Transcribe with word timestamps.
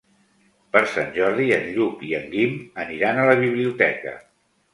Per 0.75 0.79
Sant 0.93 1.11
Jordi 1.17 1.45
en 1.57 1.67
Lluc 1.75 2.01
i 2.07 2.09
en 2.21 2.25
Guim 2.33 2.57
aniran 2.85 3.21
a 3.21 3.27
la 3.29 3.37
biblioteca. 3.45 4.17